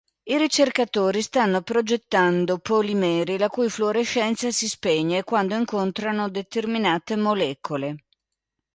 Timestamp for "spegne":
4.67-5.21